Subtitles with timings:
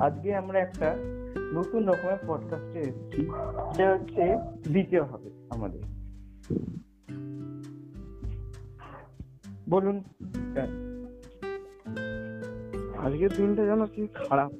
[0.00, 0.96] আজকে আমরা একটা
[1.52, 3.22] নতুন রকমের পডকাস্টে এসেছি।
[3.72, 4.36] সেটা হচ্ছে
[4.72, 5.80] দ্বিতীয় হবে আমাদের।
[9.68, 10.04] বলুন
[12.98, 14.52] আজকের দিনটা যেন কি খারাপ।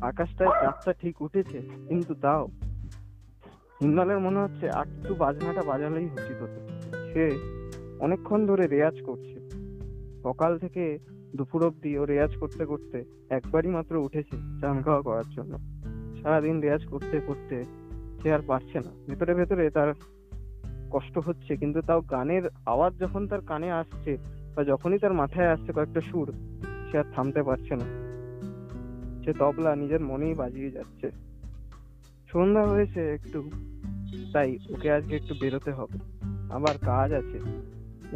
[0.00, 2.48] আকাশটায় চাঁদটা ঠিক উঠেছে, কিন্তু তাও।
[3.80, 6.68] হিন্দালের মনে হচ্ছে একটু বাজনাটা বাজালেই উচিত হতো
[7.12, 7.30] সে
[8.00, 9.50] অনেকক্ষণ ধরে রেয়াজ করছে।
[10.22, 10.98] সকাল থেকে
[11.36, 15.58] দুপুর অবধি ও রেয়াজ করতে করতে একবারই মাত্র উঠেছে চান খাওয়া করার জন্য।
[16.22, 17.64] সারাদিন রেয়াজ করতে করতে
[18.22, 19.94] সে আর পারছে না। ভেতরে ভেতরে তার
[20.90, 24.16] কষ্ট হচ্ছে, কিন্তু তাও গানের আওয়াজ যখন তার কানে আসছে
[24.56, 26.32] বা যখনই তার মাথায় আসছে কয়েকটা সুর,
[26.90, 27.84] সে আর থামতে পারছে না।
[29.24, 31.10] সে তবলা নিজের মনেই বাজিয়ে যাচ্ছে।
[32.32, 33.50] সন্ধ্যা হয়েছে একটু,
[34.32, 35.98] তাই ওকে আজকে একটু বেরোতে হবে।
[36.50, 37.40] আবার কাজ আছে।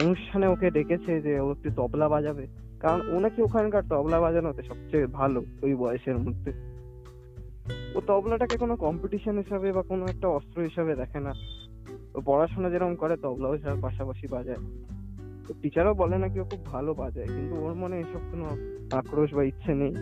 [0.05, 2.47] অনুষ্ঠানে ওকে ডেকেছে যে ও একটু তবলা বাজাবে।
[2.87, 6.53] কারণ ও নাকি ওখানকার তবলা বাজানোতে সবচেয়ে ভালো ওই বয়সের মধ্যে।
[7.95, 11.33] ও তবলাটাকে কোনো কম্পিটিশন হিসাবে বা কোনো একটা অস্ত্র হিসাবে দেখে না।
[12.15, 14.57] ও পড়াশোনা যেরকম করে, তবলাও সেটার পাশাপাশি বাজায়।
[15.49, 18.47] তো টিচারও বলে নাকি ও খুব ভালো বাজায়, কিন্তু ওর মনে এসব কোনো
[18.97, 19.95] আক্রোশ বা ইচ্ছে নেই।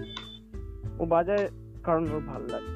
[0.98, 1.48] ও বাজায়
[1.82, 2.72] কারণ ওর ভালো লাগে।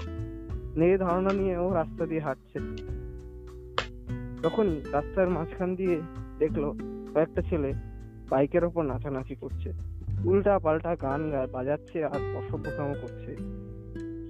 [0.85, 2.59] এই ধারণা নিয়ে ও রাস্তা দিয়ে হাঁটছে।
[4.43, 6.01] তখনই রাস্তার মাঝখান দিয়ে
[6.39, 6.73] দেখল
[7.15, 7.73] কয়েকটা ছেলে
[8.31, 13.37] বাইকের ওপর নাচানাচি করছে। উল্টা পাল্টা গান বাজাচ্ছে আর অসভ্যতম করছে।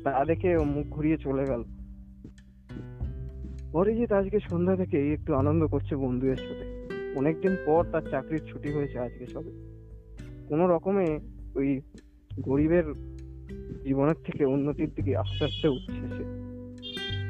[0.04, 1.64] তা দেখে ও মুখ ঘুরিয়ে চলে গেল।
[3.72, 8.98] অরিজিৎ আজকে সন্ধ্যা থেকে একটু আনন্দ করছে বন্ধুদের সাথে। অনেকদিন পর তার চাকরির ছুটি হয়েছে
[8.98, 9.50] আজকে সবে।
[10.48, 11.18] কোনো রকমে
[11.54, 11.80] ওই
[12.40, 12.84] গরিবের
[13.82, 16.48] জীবনের থেকে উন্নতির দিকে আস্তে আস্তে উঠছে সে।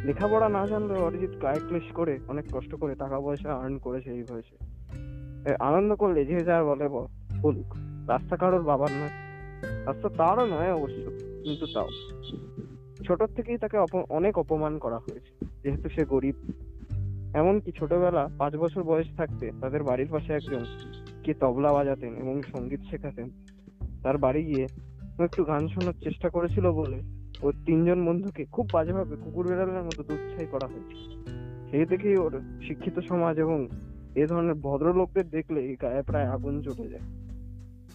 [0.06, 4.56] লেখাপড়া না জানলেও অরিজিৎ ক্লেশ করে অনেক কষ্ট করে টাকা পয়সা আর্ন করেছে এই বয়সে।
[5.60, 6.88] আনন্দ করলে যে যার বলে,
[7.40, 9.14] বলুক। রাস্তা কারোর বাবার নয়।
[9.86, 11.04] রাস্তা তারও নয় অবশ্য,
[11.44, 11.88] কিন্তু তাও।
[13.06, 13.76] ছোট থেকেই তাকে
[14.18, 15.32] অনেক অপমান করা হয়েছে,
[15.62, 16.36] যেহেতু সে গরিব।
[17.34, 20.62] এমনকি ছোটবেলা পাঁচ বছর বয়স থাকতে তাদের বাড়ির পাশে একজন
[21.24, 23.28] কে তবলা বাজাতেন এবং সংগীত শেখাতেন।
[24.02, 24.64] তার বাড়ি গিয়ে
[25.26, 26.98] একটু গান শোনার চেষ্টা করেছিল বলে
[27.44, 30.96] ওর তিনজন বন্ধুকে খুব বাজেভাবে কুকুর বেড়ালের মতো দুচ্ছাই করা হয়েছে।
[31.70, 32.32] সেই দেখেই ওর
[32.66, 33.58] শিক্ষিত সমাজ এবং
[34.14, 37.06] এ ধরনের ভদ্রলোকদের দেখলে গায়ে প্রায় আগুন জ্বলে যায়।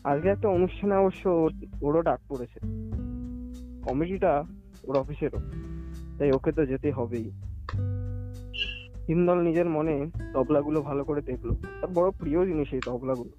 [0.03, 2.59] আজকে একটা অনুষ্ঠানে অবশ্য ওর- ওরও ডাক পড়েছে।
[3.84, 4.44] কমিটিটা
[4.88, 5.38] ওর অফিসেরও।
[6.19, 7.31] তাই ওকে তো যেতে হবেই।
[9.08, 13.30] হিন্দল নিজের মনে তবলাগুলো ভালো করে দেখল। তার বড় প্রিয় জিনিস এই তবলাগুলো।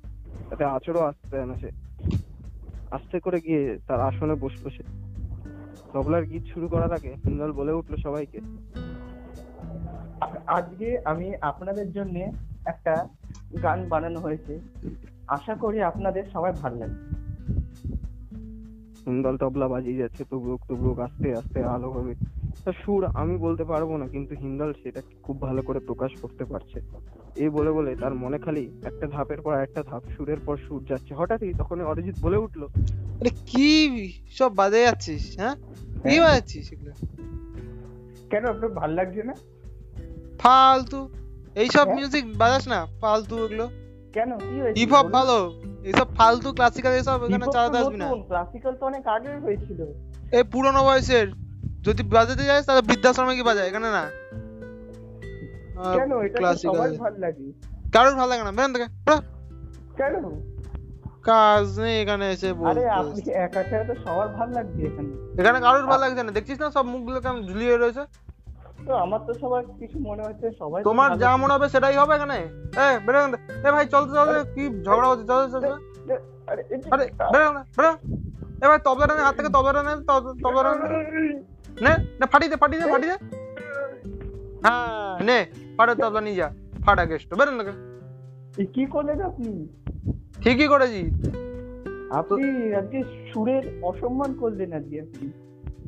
[0.50, 1.70] তাতে আচরও আসতে দেয় না সে
[2.90, 4.82] আস্তে করে গিয়ে তার আসনে বসল সে।
[5.92, 8.40] তবলার গীত শুরু করার আগে হিন্দল বলে উঠল সবাইকে,
[10.46, 12.18] আজকে আমি আপনাদের জন্য
[12.66, 13.08] একটা
[13.62, 14.60] গান বানানো হয়েছে।
[15.28, 17.24] আশা করি আপনাদের সবাই ভালো লাগবে।
[19.06, 22.14] হিন্দল তবলা বাজিয়ে যাচ্ছে তুবরুক তুবরুক আস্তে আস্তে আলো হবে।
[22.64, 26.80] তার সুর আমি বলতে পারব না কিন্তু হিন্দল সেটা খুব ভালো করে প্রকাশ করতে পারছে।
[27.36, 31.14] এই বলে বলে তার মনে খালি একটা ধাপের পর একটা ধাপ সুরের পর সুর যাচ্ছে।
[31.14, 32.64] হঠাৎই তখন অরিজিৎ বলে উঠল
[33.20, 35.54] আরে কি সব বাজে যাচ্ছিস হ্যাঁ?
[35.54, 36.92] কি হ্যাঁ। বাজাচ্ছিস এগুলো?
[38.30, 39.34] কেন আপনার ভালো লাগছে না?
[40.38, 41.08] ফালতু।
[41.54, 41.96] এইসব হ্যাঁ?
[41.96, 43.83] মিউজিক বাজাস না ফালতু এগুলো।
[44.16, 44.30] কেন?
[44.48, 45.36] কি হয়েছে হিপ হপ ভালো।
[45.88, 49.80] এইসব ফালতু ক্লাসিক্যাল এসব এখানে চালাতে আসবি না। ক্লাসিক্যাল তো অনেক আগে হয়েছিল।
[50.38, 51.26] এই পুরোনো বয়সের
[51.86, 54.04] যদি বাজাতে যাস তাহলে বৃদ্ধাশ্রমে কি বাজায় এখানে না।
[55.96, 56.10] কেন?
[56.26, 57.46] এটা সবার ভালো লাগে।
[57.94, 58.86] কারোর ভালো লাগে না থেকে
[60.00, 60.14] কেন?
[61.30, 64.52] কাজ নেই এখানে এসে আরে আপনি একা তো সবার ভালো
[64.88, 68.02] এখানে। এখানে কারোর ভালো লাগছে না দেখছিস না সব মুখগুলো কেমন ঝুলিয়ে রয়েছে?
[68.86, 72.36] তো আমার তো সবার কিছু মনে হচ্ছে সবাই তোমার যা মনে হবে সেটাই হবে এখানে।
[72.76, 73.18] এ বেরো
[73.68, 75.26] এ ভাই চলতে চলতে কি ঝগড়া হচ্ছে?
[75.26, 75.72] চল চল চল।
[76.46, 77.92] আরে এই যে- আরে বেরো বেরো।
[78.64, 80.04] এ ভাই তবলাটা হাত থেকে তবলাটা নে
[80.42, 81.02] তবলাটা নে
[81.82, 83.36] নে নে ফাটিয়ে দে ফাটিয়ে দে ফাটিয়ে দে।
[84.62, 85.46] হ্যাঁ নে
[85.76, 86.50] ফাটা তবলা নিয়ে যা।
[86.84, 87.72] ফাটা থেকে।
[88.62, 89.68] এ কি করলেন আপনি?
[90.42, 91.10] ঠিকই করেছি।
[92.10, 93.02] আপনি আজকে
[93.32, 95.30] সুরের অসম্মান করলেন আজকে আপনি।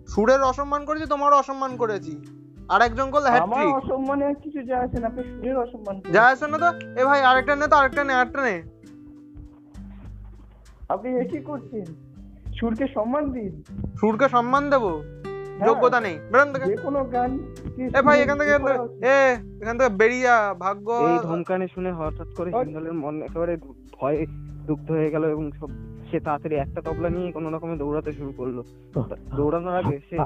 [0.09, 2.36] সুরের অসম্মান করেছি তোমার অসম্মান করেছি।
[2.69, 6.71] আমার অসম্মানে আর কিছু যায় আসে না আপনি সুরের অসম্মান করলেন। যা আছে না তো?
[7.01, 8.55] এ ভাই আরেকটা নে তো আরেকটা নে আরেকটা নে।
[10.95, 11.87] আপনি এ কি করছেন?
[12.59, 13.53] সুরকে সম্মান দিন।
[14.01, 14.93] সুরকে সম্মান দেবো?
[15.59, 17.31] হ্যাঁ, যোগ্যতা নেই। বেরোন থেকে যে কোনো গান
[17.99, 18.53] এ ভাই এখান থেকে
[19.07, 19.17] এ
[19.63, 20.35] এখান থেকে বেরিয়ে
[20.65, 23.55] ভাগ্য। এই ধমকানি শুনে হঠাৎ করে হিন্দলের মন একেবারে
[23.97, 24.21] ভয়ে
[24.69, 25.71] দুগ্ধ হয়ে গেল এবং সব
[26.17, 28.59] সে তাড়াতাড়ি একটা তবলা নিয়ে কোনো রকমে দৌড়াতে শুরু করল।
[29.37, 30.17] দৌড়ানোর আগে সে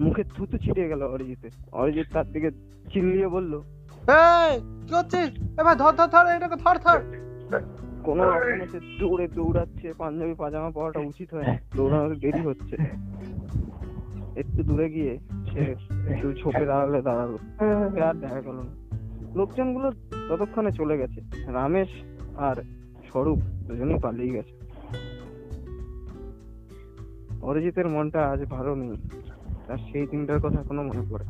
[0.00, 2.50] মুখে থুতু ছিটিয়ে গেল অরিজিতে। অরিজিৎ তার দিকে
[2.92, 3.52] চিল্লিয়ে বলল
[4.16, 4.52] এই
[4.86, 5.28] কি হচ্ছিস
[5.60, 6.98] এ ভাই ধর ধর ধর এটাকে ধর ধর।
[8.04, 12.76] কোনো রকমে সে দৌড়ে দৌড়াচ্ছে পাঞ্জাবি পাজামা পরাটা উচিত হয়। দৌড়ানোর দেরি হচ্ছে।
[14.36, 15.12] একটু দূরে গিয়ে
[15.50, 15.60] সে
[16.12, 17.32] একটু ছোপের আড়ালে দাঁড়াল।
[18.06, 18.74] আর দেখা গেল না।
[19.34, 19.88] লোকজনগুলো
[20.28, 21.20] ততক্ষণে চলে গেছে।
[21.52, 21.90] রামেশ
[22.36, 22.56] আর
[23.10, 24.59] স্বরূপ দুজনেই পালিয়ে গেছে।
[27.42, 28.96] অরিজিতের মনটা আজ ভালো নেই।
[29.66, 31.24] তার সেই দিনটার কথা এখনও মনে পড়ে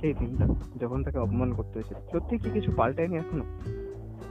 [0.00, 0.46] সেই দিনটা
[0.80, 3.44] যখন তাকে অপমান করতে হয়েছে, সত্যি কি কিছু পাল্টায়নি এখনও?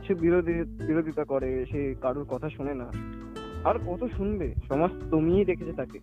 [0.07, 0.53] সে বিরোধী,
[0.87, 2.85] বিরোধিতা করে, সে কারোর কথা শোনে না।
[3.63, 4.55] আর কত শুনবে?
[4.67, 5.99] সমাজ দমিয়ে রেখেছে তাকে।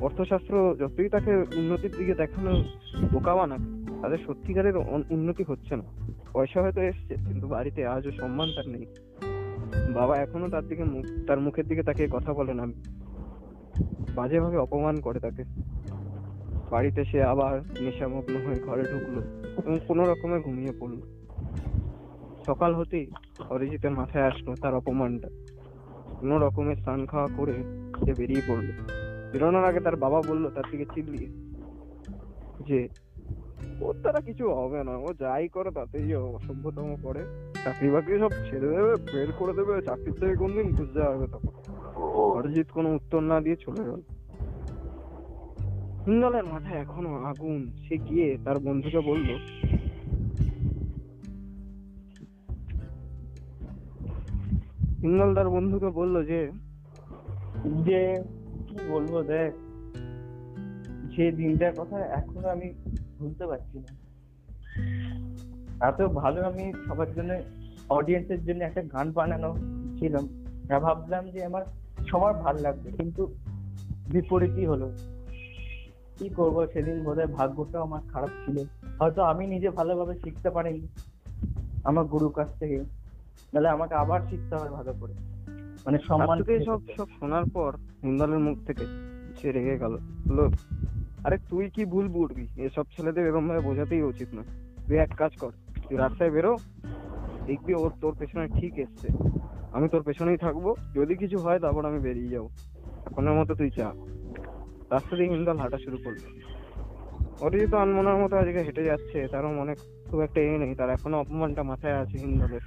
[0.00, 2.64] অর্থশাস্ত্র যতই তাকে উন্নতির দিকে দেখানো
[3.12, 3.58] বোকা বানাক,
[4.02, 5.82] তাদের সত্যিকারের উন- উন্নতি হচ্ছে না।
[6.32, 8.86] পয়সা হয়তো এসছে, কিন্তু বাড়িতে আজও সম্মান তার নেই।
[9.92, 12.66] বাবা এখনও তার দিকে মুখ, তার মুখের দিকে তাকে কথা বলে না।
[14.14, 15.44] বাজেভাবে অপমান করে তাকে।
[16.70, 19.22] বাড়িতে সে আবার নেশামগ্ন হয়ে ঘরে ঢুকলো
[19.66, 21.00] এবং কোনো রকমে ঘুমিয়ে পড়ল।
[22.46, 23.10] সকাল হতেই
[23.50, 25.28] অরিজিতের মাথায় আসলো তার অপমানটা।
[26.20, 27.52] কোনো রকমে স্নান খাওয়া করে
[28.04, 28.66] সে বেরিয়ে পড়ল।
[29.32, 31.28] বেরোনোর আগে তার বাবা বলল, তার দিকে চিল্লিয়ে
[32.66, 32.88] যে,
[33.80, 38.68] ওর দ্বারা কিছু হবে না, ও যাই করে তাতেই অসভ্যতম করে। চাকরি বাকরি সব ছেড়ে
[38.68, 41.65] দেবে, বের করে দেবে, চাকরির থেকে কোনদিন বুঝতে পারবে তখন?
[41.96, 44.00] অরিজিৎ কোনো উত্তর না দিয়ে চলে গেল।
[46.06, 49.28] হিন্দলের মাথায় এখনও আগুন। সে গিয়ে তার বন্ধুকে বলল
[55.02, 56.50] হিন্দল তার বন্ধুকে বলল যে
[57.86, 58.00] যে
[58.68, 59.52] কি বলব দেখ
[61.16, 62.68] যে দিনটার কথা এখনও আমি
[63.18, 63.92] ভুলতে পারছি না।
[65.86, 67.34] এত ভালো আমি সবার জন্য
[67.88, 69.50] অডিয়েন্সের জন্য একটা গান বানানো
[69.98, 70.24] ছিলাম।
[70.80, 71.64] ভাবলাম যে আমার
[72.06, 73.34] সবার ভালো লাগবে কিন্তু
[74.12, 74.92] বিপরীতই হলো।
[76.18, 78.64] কি করব সেদিন বোধহয় ভাগ্যটাও আমার খারাপ ছিল।
[79.00, 80.88] হয়তো আমি নিজে ভালোভাবে শিখতে পারিনি
[81.84, 82.76] আমার গুরুর কাছ থেকে।
[83.52, 85.14] নাহলে আমাকে আবার শিখতে হবে ভালো করে।
[85.86, 88.84] মানে সম্মান সব সব শোনার পর হিন্দলের মুখ থেকে
[89.42, 89.98] সে রেগে গেল।
[90.28, 90.50] বলল
[91.24, 92.46] আরে তুই কি ভুল বুঝবি?
[92.56, 94.42] এসব ছেলেদের এরকম ভাবে বোঝাতেই উচিত না
[94.86, 95.50] তুই এক কাজ কর
[95.88, 96.56] তুই রাস্তায় বেরো
[97.46, 99.08] দেখবি ওর তোর পেছনে ঠিক এসছে।
[99.72, 102.48] আমি তোর পেছনেই থাকব। যদি কিছু হয় তারপর আমি বেরিয়ে যাব।
[103.06, 103.92] এখনের মতো তুই চা।
[104.90, 106.16] রাস্তা দিয়ে হিন্দল হাঁটা শুরু করল।
[107.40, 109.74] অরিজিৎ আনমনার মতো আজকে হেঁটে যাচ্ছে তারও মনে
[110.10, 112.60] খুব একটা এ নেই। তার এখনও অপমানটা মাথায় আছে হিন্দলের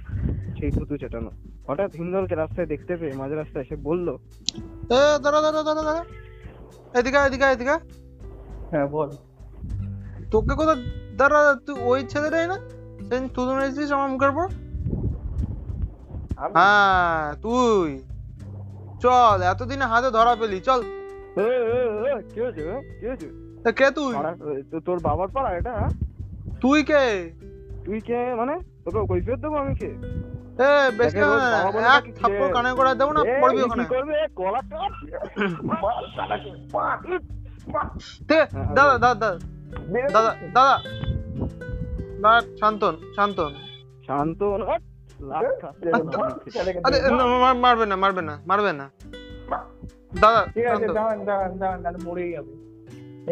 [0.60, 1.30] সেই থুতু চেটানো।
[1.68, 6.04] হঠাৎ হিন্দলকে রাস্তায় দেখতে পেয়ে মাঝ রাস্তায় এসে বলল এ দাঁড়া দাঁড়া দাঁড়া দাঁড়া।
[6.98, 7.72] এদিকে এদিকে এদিকে
[8.70, 9.10] হ্যাঁ বল।
[10.30, 10.74] তোকে কোথা
[11.16, 12.54] দাঁড়া তুই ওই ছেলেটাই না?
[12.54, 14.69] সেদিন তুই মেরেছিস আমার মুখের আমি-
[16.40, 17.88] হ্যাঁ তুই।
[19.02, 20.80] চল এতদিনে হাতে ধরা পেলি চল।
[22.30, 22.62] কি হয়েছে
[23.00, 23.28] কি হয়েছে
[23.78, 24.12] কে তুই?
[24.86, 25.92] তোর বাবার পাড়া এটা হ্যাঁ?
[26.60, 27.04] তুই কে?
[27.84, 28.54] তুই কে মানে?
[28.84, 29.90] তোকে কৈফিয়ত দেবো আমি কে?
[30.64, 31.12] এ বেশ
[31.96, 34.16] এক থাপ্পড় কানে করে দেবো না পড়বি ওখানে। করবে?
[34.40, 34.92] গলা কাট।
[37.72, 38.38] আছে?
[38.52, 39.30] হ্যাঁ, দাদা দাদা
[40.14, 40.74] দাদা। দাদা।
[42.20, 43.52] দাদা শান্তন শান্তন।
[45.20, 46.14] শান্ত
[46.84, 46.98] আরে
[47.40, 48.86] মা- মারবে না মারবে না মারবে না।
[50.14, 52.52] দাদা ঠিক আছে শান্ত। দাঁড়ান দাঁড়ান দাঁড়ান মরেই যাবে।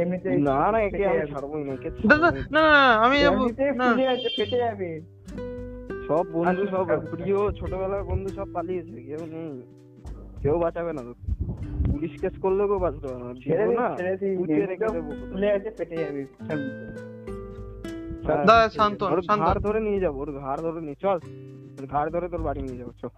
[0.00, 3.32] এমনিতে না না একে আমি ফেটে না একে দাদা না। না না না, আমি যাব
[3.32, 4.90] এমনিতে না। ফুলে আছে ফেটে যাবে।
[6.08, 9.50] সব বন্ধু সব। প্রিয় ছোটবেলার বন্ধু সব পালিয়েছে কেউ নেই।
[10.42, 11.24] কেউ বাঁচাবে না তোকে।
[11.92, 13.88] পুলিশ কেস করলেও কেউ বাঁচতে পারবে না ছেড়ে দেবো দিন, না।
[14.46, 16.22] ছেড়ে রেখে দেবো ফুলে আছে ফেটে যাবে
[18.24, 21.18] হ্যাঁ, দাদা শান্তন ওর ঘাড় ধরে নিয়ে যাব ওর ঘাড় ধরে নিয়ে চল।
[21.86, 23.08] ঘাড় ধরে তোর বাড়ি নিয়ে যাব চল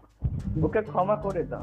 [0.63, 1.63] ওকে ক্ষমা করে দাও।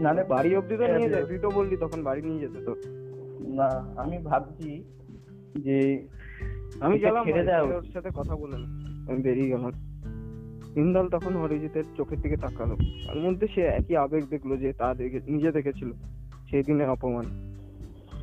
[0.00, 2.74] নালে বাড়ি অব্দি তো নিয়ে দেবো। যায় তুই তো বললি তখন বাড়ি নিয়ে যেতে তো।
[3.48, 4.84] না আমি ভাবছি
[5.58, 6.08] যে
[6.80, 7.28] আমি গেলাম
[7.74, 8.66] ওর সাথে কথা বলে না।
[9.12, 9.72] আমি বেরিয়ে গেলাম।
[10.76, 12.76] ইন্দাল তখন অরিজিতের চোখের দিকে তাকালো।
[13.06, 15.92] তার মধ্যে সে একই আবেগ দেখল যে তা দেখে নিজে দেখেছিল।
[16.50, 17.54] সেই দিনের অপমান।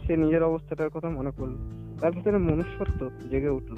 [0.07, 1.53] সে নিজের অবস্থাটার কথা মনে করল।
[2.01, 3.75] তার ভিতরে মনুষ্যত্ব জেগে উঠল।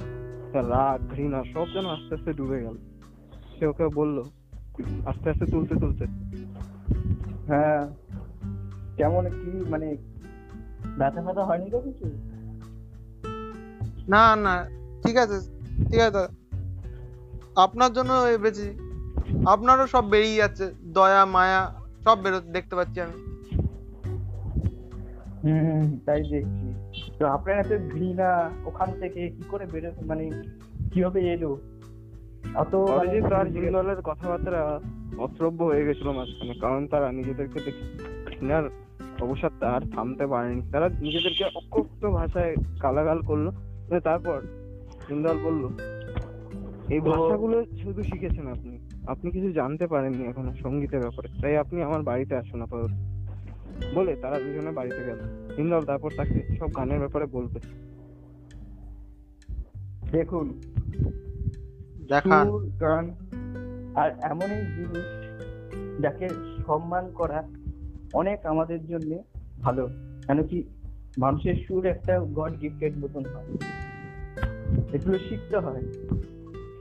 [0.52, 2.76] তার রাগ ঘৃণা সব যেন আস্তে আস্তে ডুবে গেল।
[3.62, 4.22] সে ওকে বলল
[5.06, 6.04] আস্তে আস্তে তুলতে তুলতে।
[7.46, 7.86] হ্যাঁ।
[8.96, 9.96] কেমন কি মানে
[10.98, 12.04] ব্যথা ব্যথা হয়নি তো কিছু?
[14.08, 14.68] না না
[15.06, 15.38] ঠিক আছে
[15.90, 16.24] ঠিক আছে
[17.56, 18.36] আপনার জন্য এ
[19.46, 21.72] আপনারও সব বেরিয়ে যাচ্ছে দয়া মায়া
[22.04, 23.16] সব বেরো দেখতে পাচ্ছি আমি।
[25.44, 26.74] হুম তাই দেখছি।
[27.18, 30.30] তো আপনার এত ঘৃণা ওখান থেকে কি করে বেরো মানে
[30.92, 31.71] কীভাবে এলো?
[32.54, 34.80] অত মানে অরিজিৎ আর জিন্দলের কথাবার্তা
[35.18, 37.84] অশ্রব্য হয়ে গেছিল মাঝখানে কারণ তারা নিজেদেরকে দেখে
[38.28, 38.64] ঘৃণার
[39.20, 43.46] অবসাদটা আর থামতে পারেনি। তারা নিজেদেরকে অকথ্য ভাষায় গালাগাল করল
[44.04, 44.38] তারপর
[45.08, 45.64] জিন্দল বলল
[46.94, 48.74] এই ভাষাগুলো শুধু শিখেছেন আপনি।
[49.06, 52.92] আপনি কিছু জানতে পারেননি এখনও সঙ্গীতের ব্যাপারে তাই আপনি আমার বাড়িতে আসুন আপাতত।
[53.94, 55.20] বলে তারা দুজনে বাড়িতে গেল।
[55.56, 57.58] হিন্দল তারপর তাকে সব গানের ব্যাপারে বলবে।
[60.10, 60.46] দেখুন
[62.08, 63.14] দেখান গান
[63.94, 65.22] আর এমনই জিনিস
[66.02, 66.28] যাকে
[66.66, 67.48] সম্মান করা
[68.12, 69.22] অনেক আমাদের জন্য
[69.60, 69.88] ভালো।
[70.26, 70.62] কেন কি
[71.18, 73.44] মানুষের সুর একটা গড গিফটেড মতন হয়।
[74.92, 75.82] এগুলো শিখতে হয়।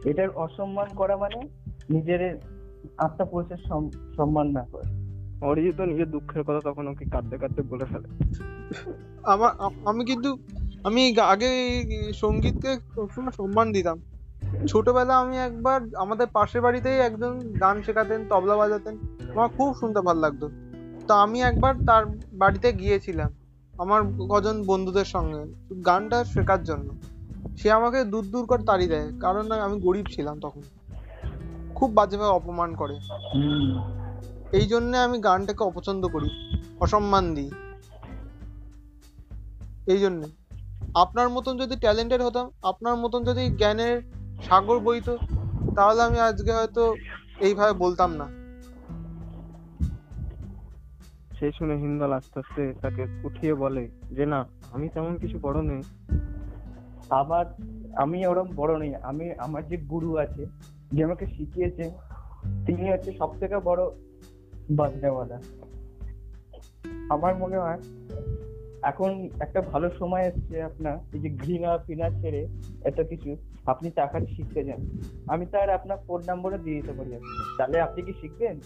[0.06, 1.42] এটার অসম্মান করা মানে
[1.90, 2.40] নিজের
[2.98, 5.02] আত্মপরিচয় সম্মান না করা।
[5.46, 8.08] অরিজিৎ তো নিজের দুঃখের কথা তখন ওকে কাঁদতে কাঁদতে বলে ফেলে।
[9.24, 9.52] আমার
[9.86, 10.38] আমি কিন্তু
[10.84, 11.50] আমি আগে
[12.14, 14.02] সঙ্গীতকে সবসময় সম্মান দিতাম।
[14.68, 18.98] ছোটবেলা আমি একবার আমাদের পাশের বাড়িতেই একজন গান শেখাতেন তবলা বাজাতেন।
[19.32, 20.50] আমার খুব শুনতে ভালো লাগতো।
[21.08, 23.34] তো আমি একবার তার বাড়িতে গিয়েছিলাম
[23.78, 26.94] আমার কজন বন্ধুদের সঙ্গে গানটা শেখার জন্য।
[27.58, 30.62] সে আমাকে দূর দূর করে তাড়িয়ে দেয় কারণ আমি গরিব ছিলাম তখন।
[31.76, 33.00] খুব বাজেভাবে অপমান করে।
[34.52, 37.52] এই জন্য আমি গানটাকে অপছন্দ করি অসম্মান দিই।
[39.88, 40.28] এই জন্য।
[40.96, 44.02] আপনার মতন যদি ট্যালেন্টেড হতাম আপনার মতন যদি জ্ঞানের
[44.42, 45.18] সাগর বইতো
[45.76, 46.96] তাহলে আমি আজকে হয়তো
[47.40, 48.28] এইভাবে বলতাম না।
[51.40, 55.82] সেই শুনে হিন্দল আস্তে আস্তে তাকে উঠিয়ে বলে, যে না, আমি তেমন কিছু বড় নেই।
[57.10, 57.46] আমার,
[57.96, 60.46] আমি ওরকম বড় নেই। আমি, আমার যে গুরু আছে,
[60.92, 61.92] যে আমাকে শিখিয়েছে,
[62.66, 63.82] তিনি হচ্ছে সব থেকে বড়
[64.72, 65.42] বাজনাওয়ালা।
[67.10, 67.80] আমার মনে হয়
[68.84, 72.48] এখন একটা ভালো সময় এসছে আপনার এই যে ঘৃণা ফিনা ছেড়ে
[72.84, 74.82] এত কিছু আপনি টাকা শিখতে যান।
[75.28, 77.12] আমি তার আপনার ফোন নম্বরও দিয়ে দিতে পারি
[77.58, 78.60] তাহলে আপনি কি শিখবেন?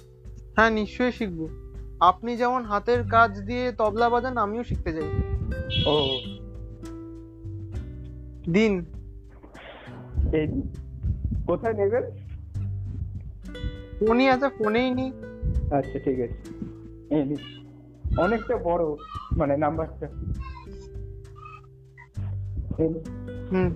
[0.56, 1.48] হ্যাঁ নিশ্চয়ই শিখব।
[2.00, 5.10] আপনি যেমন হাতের কাজ দিয়ে তবলা বাজান আমিও শিখতে চাই
[5.88, 5.96] ও।
[8.52, 8.86] দিন।
[10.34, 10.48] এই
[11.48, 12.04] কোথায় নেবেন?
[14.00, 15.12] ফোনই আছে ফোনেই নি
[15.72, 16.40] আচ্ছা ঠিক আছে।
[17.10, 17.36] এই।
[18.18, 18.96] অনেকটা বড়
[19.38, 20.08] মানে নাম্বারটা।
[23.52, 23.70] হুম।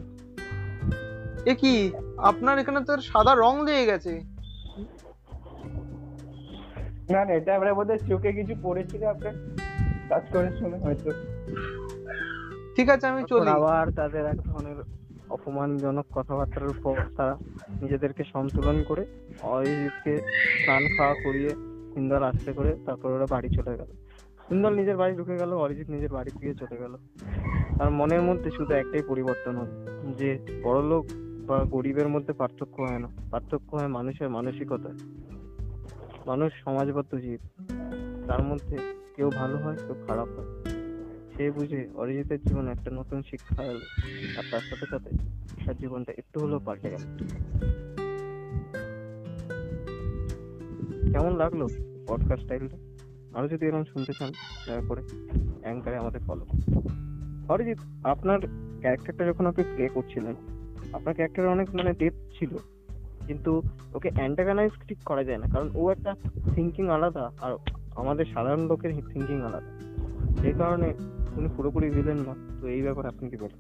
[1.46, 4.22] এ কি আপনার এখানে তো সাদা রং লেগে গেছে।
[7.12, 9.34] না না এটা আমরা বোধহয় চোখে কিছু পড়েছিল আপনার
[10.10, 11.12] কাজ করে শুনে হয়তো।
[12.76, 14.76] ঠিক আছে আমি চলি। আবার তাদের এক ধরনের
[15.30, 17.38] অপমানজনক কথাবার্তার উপর তারা
[17.82, 19.06] নিজেদেরকে সন্তুলন করে
[19.42, 20.18] অরিজিৎকে
[20.64, 21.50] স্নান খাওয়া করিয়ে
[21.96, 24.09] হিন্দল আসতে করে তারপর ওরা বাড়ি চলে গেল।
[24.50, 26.96] হিন্দল নিজের বাড়ি ঢুকে গেল, অরিজিৎ নিজের বাড়ি দিয়ে চলে গেল।
[27.78, 29.86] তার মনের মধ্যে শুধু একটাই পরিবর্তন হলো,
[30.18, 31.06] যে বড়লোক
[31.48, 34.90] বা গরিবের মধ্যে পার্থক্য হয় না। পার্থক্য হয় মানুষের মানসিকতা
[36.26, 37.40] মানুষ সমাজবদ্ধ জীব।
[38.28, 38.78] তার মধ্যে
[39.16, 40.48] কেউ ভালো হয়, কেউ খারাপ হয়।
[41.38, 43.80] সে বুঝে অরিজিতের জীবনে একটা নতুন শিক্ষা এলো।
[44.38, 45.10] আর তার সাথে সাথে
[45.66, 47.18] তার জীবনটা একটু হলেও পাল্টে গেল।
[51.12, 51.68] কেমন লাগল
[52.08, 52.78] পডকাস্ট স্টাইলটা
[53.38, 54.30] আরও যদি এরকম শুনতে চান,
[54.66, 55.02] দয়া করে
[55.64, 56.44] অ্যাঙ্কারে আমাদের ফলো
[57.54, 57.80] অরিজিৎ
[58.14, 58.40] আপনার
[58.82, 60.36] ক্যারেক্টারটা যখন আপনি প্লে করছিলেন,
[60.98, 62.52] আপনার ক্যারেক্টারে অনেক মানে ডেপথ ছিল,
[63.28, 63.52] কিন্তু
[63.98, 66.12] ওকে অ্যান্টাগানাইজ ঠিক করা যায় না, কারণ ও একটা
[66.56, 67.52] থিঙ্কিং আলাদা আর
[68.02, 69.70] আমাদের সাধারণ লোকের থিঙ্কিং আলাদা।
[70.42, 70.88] সেই কারণে
[71.38, 73.60] উনি পুরোপুরি ভিলেন না, তো এই ব্যাপারে আপনি কি বলেন?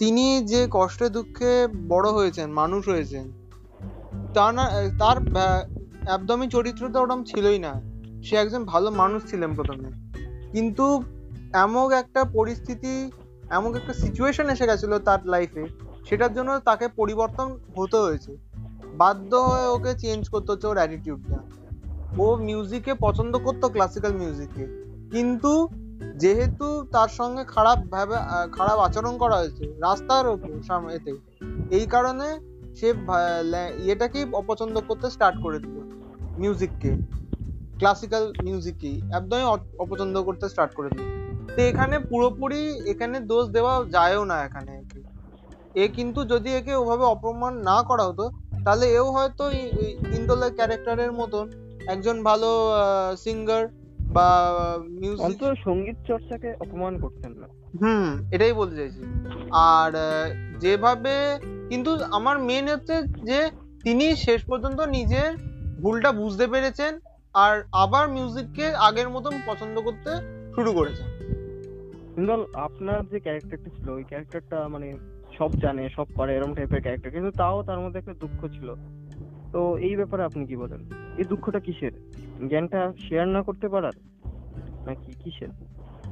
[0.00, 1.52] তিনি যে কষ্টে দুঃখে
[1.92, 3.24] বড় হয়েছেন, মানুষ হয়েছেন,
[4.36, 4.64] তা না,
[5.00, 5.18] তার
[6.16, 7.72] একদমই চরিত্রটা ওরকম ছিলই না।
[8.26, 9.88] সে একজন ভালো মানুষ ছিলেন প্রথমে।
[10.54, 10.86] কিন্তু
[11.64, 12.94] এমন একটা পরিস্থিতি,
[13.50, 15.64] এমন একটা সিচুয়েশন এসে গেছিল তার লাইফে
[16.08, 18.32] সেটার জন্য তাকে পরিবর্তন হতে হয়েছে।
[19.02, 21.38] বাধ্য হয়ে ওকে চেঞ্জ করতে হচ্ছে ওর অ্যাটিটিউডটা
[22.18, 24.64] ও মিউজিকে পছন্দ করতো ক্লাসিক্যাল মিউজিককে
[25.10, 25.52] কিন্তু
[26.16, 28.16] যেহেতু তার সঙ্গে খারাপ ভাবে
[28.52, 30.24] খারাপ আচরণ করা হয়েছে রাস্তার
[30.96, 31.12] এতে,
[31.76, 32.28] এই কারণে
[32.78, 32.88] সে
[33.84, 35.76] ইয়েটাকেই অপছন্দ করতে স্টার্ট করে দিল
[36.38, 36.90] মিউজিককে
[37.78, 39.46] ক্লাসিক্যাল মিউজিকই একদমই
[39.78, 41.06] অপছন্দ করতে স্টার্ট করে দিল।
[41.48, 44.74] তো এখানে পুরোপুরি এখানে দোষ দেওয়া যায়ও না এখানে
[45.74, 48.24] এ কিন্তু যদি একে ওভাবে অপমান না করা হতো
[48.64, 49.44] তাহলে এও হয়তো
[50.16, 51.44] ইন্দোলের ক্যারেক্টারের মতন
[51.88, 52.50] একজন ভালো
[53.16, 53.64] সিঙ্গার
[54.08, 54.28] বা
[55.00, 57.48] মিউজিক সংগীত চর্চাকে অপমান করতেন না।
[57.80, 59.00] হুম এটাই বলতে চাইছি।
[59.72, 59.92] আর
[60.58, 61.14] যেভাবে
[61.68, 63.38] কিন্তু আমার মেন হচ্ছে যে
[63.84, 65.30] তিনি শেষ পর্যন্ত নিজের
[65.82, 66.92] ভুলটা বুঝতে পেরেছেন
[67.34, 70.10] আর আবার মিউজিককে আগের মতন পছন্দ করতে
[70.54, 71.06] শুরু করেছেন
[72.14, 74.92] কিন্তু আপনার যে ক্যারেক্টারটা ছিল ওই ক্যারেক্টারটা মানে
[75.38, 78.74] সব জানে সব পারে এরকম টাইপের ক্যারেক্টার কিন্তু তাও তার মধ্যে একটা দুঃখ ছিল।
[79.52, 80.80] তো এই ব্যাপারে আপনি কি বলেন?
[81.18, 81.92] এই দুঃখটা কিসের?
[82.48, 83.92] জ্ঞানটা শেয়ার না করতে পারার?
[84.86, 85.48] নাকি কিসের?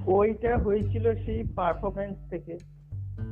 [0.06, 2.58] ওইটা হয়েছিল সেই পারফরমেন্স থেকে।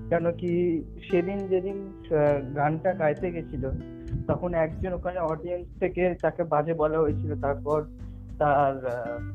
[0.08, 2.02] কেন কি সেদিন যেদিন
[2.56, 3.70] গানটা গাইতে গেছিল
[4.26, 7.84] তখন একজন ওখানে অডিয়েন্স থেকে তাকে বাজে বলা হয়েছিল। তারপর
[8.38, 8.74] তার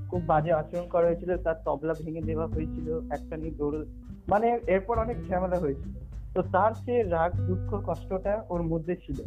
[0.10, 3.86] খুব বাজে আচরণ করা হয়েছিল। তার তবলা ভেঙে দেওয়া হয়েছিল একটা নিয়ে দৌড়
[4.28, 5.92] মানে এরপর অনেক ঝামেলা হয়েছিল।
[6.34, 9.24] তো তার সে রাগ দুঃখ কষ্টটা ওর মধ্যে ছিল।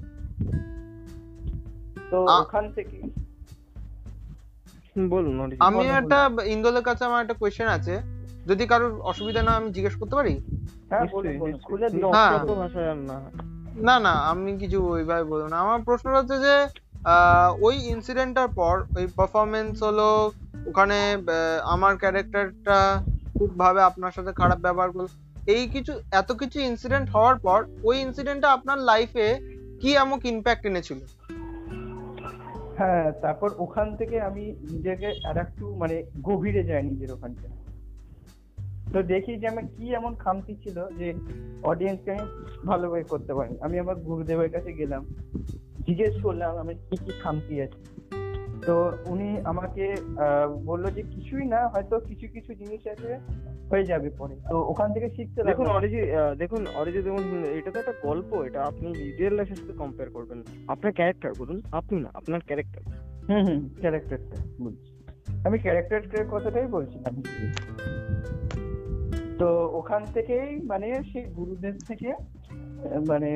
[2.10, 3.02] তো ওখান থেকে
[5.08, 8.00] বলুন আমি একটা ইন্দোলের কাছে আমার একটা কোয়েশ্চেন আছে।
[8.46, 10.40] যদি কারোর অসুবিধা না আমি জিজ্ঞেস করতে পারি?
[10.88, 13.30] হ্যাঁ বলুন, খুলে দিন হ্যাঁ। ভাষায় না।
[13.84, 16.54] না না, আমি কিছু ওইভাবে বলব না। আমার প্রশ্নটা হচ্ছে যে
[17.66, 20.08] ওই ইনসিডেন্টটার পর, ওই পারফরমেন্স হলো,
[20.70, 20.98] ওখানে
[21.74, 22.78] আমার ক্যারেক্টারটা
[23.38, 25.08] খুব ভাবে আপনার সাথে খারাপ ব্যবহার করল,
[25.54, 29.26] এই কিছু, এত কিছু ইনসিডেন্ট হওয়ার পর, ওই ইনসিডেন্টটা আপনার লাইফে
[29.80, 31.00] কি এমন ইম্প্যাক্ট এনেছিল?
[32.78, 35.96] হ্যাঁ তারপর ওখান থেকে আমি নিজেকে আর একটু মানে
[36.28, 37.48] গভীরে যাই নিজের ওখানটা।
[38.92, 41.08] তো দেখি যে আমার কি এমন খামতি ছিল যে
[41.62, 42.26] অডিয়েন্সকে আমি
[42.66, 45.02] ভালোভাবে করতে পারিনি। আমি আমার গুরুদেবের কাছে গেলাম
[45.86, 47.80] জিজ্ঞেস করলাম আমার কি কি খামতি আছে?
[48.66, 48.74] তো
[49.06, 49.84] উনি আমাকে
[50.64, 53.10] বলল যে কিছুই না হয়তো কিছু কিছু জিনিস আছে
[53.70, 56.04] হয়ে যাবে পরে। তো ওখান থেকে শিখতে দেখুন অরিজিৎ
[56.38, 57.24] দেখুন অরিজিৎ দেখুন
[57.58, 58.88] এটা তো একটা গল্প এটা আপনি
[59.18, 60.38] রিয়েল লাইফের সাথে কম্পেয়ার করবেন
[60.68, 62.82] আপনার ক্যারেক্টার বলুন আপনি না আপনার ক্যারেক্টার
[63.28, 64.90] হুম হুম ক্যারেক্টারটা বলছি।
[65.46, 67.14] আমি ক্যারেক্টারের কথাটাই বলছিলাম
[69.38, 72.10] তো ওখান থেকেই মানে সেই গুরুদেব থেকে
[73.08, 73.30] মানে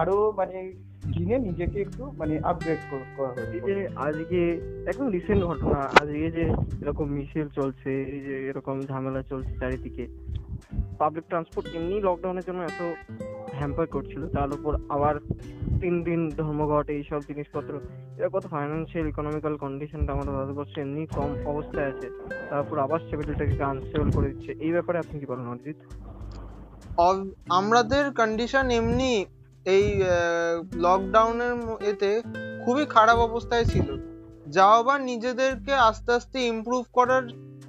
[0.00, 0.72] আরও মানে
[1.14, 2.80] জিনে নিজেকে একটু মানে আপগ্রেড
[3.16, 3.30] করা
[3.66, 4.40] যে আজকে
[4.86, 6.44] একদম রিসেন্ট ঘটনা, আজকে যে
[6.82, 10.04] এরকম মিছিল চলছে, এই যে এরকম ঝামেলা চলছে চারিদিকে
[10.98, 12.80] পাবলিক ট্রান্সপোর্ট এমনি লকডাউনের জন্য এত
[13.58, 15.14] হ্যাম্পার করছিল। তার উপর আবার
[15.82, 17.72] তিন দিন ধর্মঘট, এইসব জিনিসপত্র।
[18.18, 22.06] এরা কত ফাইন্যান্সিয়াল ইকোনমিক্যাল কন্ডিশনটা আমাদের ভারতবর্ষে এমনি কম অবস্থায় আছে।
[22.50, 25.78] তারপর আবার স্টেবিলিটাকে আনস্টেবল করে দিচ্ছে। এই ব্যাপারে আপনি কি বলেন অরিজিৎ
[27.58, 29.12] আমাদের কন্ডিশন এমনি
[29.76, 29.86] এই
[30.86, 31.54] লকডাউনের
[31.90, 32.10] এতে
[32.64, 33.88] খুবই খারাপ অবস্থায় ছিল।
[34.56, 37.24] যাও আবার নিজেদেরকে আস্তে আস্তে ইমপ্রুভ করার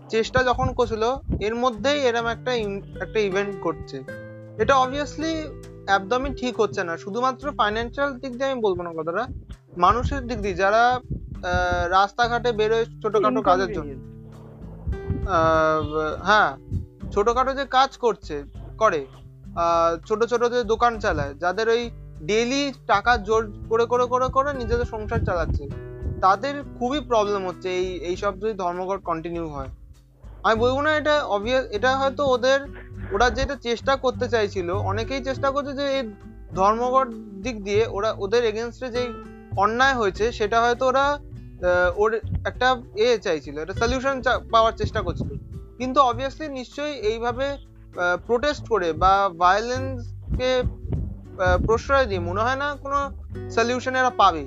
[0.10, 1.04] চেষ্টা যখন করছিল,
[1.48, 2.52] এর মধ্যেই এরম একটা
[3.06, 3.98] একটা ইভেন্ট করছে।
[4.62, 5.32] এটা অবভিয়াসলি
[5.98, 9.24] একদমই ঠিক হচ্ছে না। শুধুমাত্র ফাইন্যান্সিয়াল দিক দিয়ে আমি বলব না কথাটা।
[9.86, 10.84] মানুষের দিক দিয়ে যারা
[11.98, 13.92] রাস্তাঘাটে বেরোয় ছোটখাটো কাজের জন্য।
[16.28, 16.52] হ্যাঁ
[17.14, 18.36] ছোটখাটো যে কাজ করছে
[18.82, 19.02] করে
[20.08, 21.82] ছোট ছোট যে দোকান চালায় যাদের ওই
[22.30, 25.66] ডেইলি টাকা জোর করে করে করে করে নিজেদের সংসার চালাচ্ছে
[26.24, 29.70] তাদের খুবই প্রবলেম হচ্ছে এই এই সব যদি ধর্মঘট কন্টিনিউ হয়।
[30.46, 32.60] আমি বলব না এটা অবভিয়াস এটা হয়তো ওদের
[33.14, 36.04] ওরা যেটা চেষ্টা করতে চাইছিল, অনেকেই চেষ্টা করছে যে এই
[36.60, 37.08] ধর্মঘট
[37.44, 39.04] দিক দিয়ে ওরা, ওদের এগেনস্টে যে
[39.64, 41.06] অন্যায় হয়েছে, সেটা হয়তো ওরা
[42.02, 42.12] ওর
[42.50, 42.68] একটা
[43.06, 44.16] এ চাইছিল, একটা সলিউশন
[44.54, 45.30] পাওয়ার চেষ্টা করছিল।
[45.80, 47.48] কিন্তু অবভিয়াসলি নিশ্চয়ই এইভাবে
[48.28, 50.52] প্রোটেস্ট করে বা ভায়োলেন্সকে
[51.68, 53.00] প্রশ্রয় দিয়ে মনে হয় না কোনো
[53.58, 54.44] সলিউশন এরা পাবে।